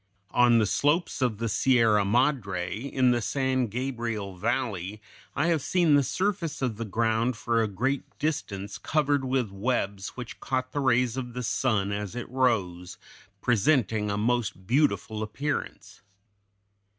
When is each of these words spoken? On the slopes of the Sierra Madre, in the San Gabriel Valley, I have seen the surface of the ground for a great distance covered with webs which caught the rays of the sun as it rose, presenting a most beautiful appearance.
On 0.31 0.57
the 0.57 0.65
slopes 0.65 1.21
of 1.21 1.37
the 1.37 1.47
Sierra 1.47 2.03
Madre, 2.03 2.73
in 2.75 3.11
the 3.11 3.21
San 3.21 3.67
Gabriel 3.67 4.35
Valley, 4.35 4.99
I 5.35 5.45
have 5.49 5.61
seen 5.61 5.93
the 5.93 6.01
surface 6.01 6.59
of 6.63 6.77
the 6.77 6.85
ground 6.85 7.37
for 7.37 7.61
a 7.61 7.67
great 7.67 8.17
distance 8.17 8.79
covered 8.79 9.23
with 9.23 9.51
webs 9.51 10.17
which 10.17 10.39
caught 10.39 10.71
the 10.71 10.79
rays 10.79 11.17
of 11.17 11.33
the 11.35 11.43
sun 11.43 11.91
as 11.91 12.15
it 12.15 12.27
rose, 12.31 12.97
presenting 13.43 14.09
a 14.09 14.17
most 14.17 14.65
beautiful 14.65 15.21
appearance. 15.21 16.01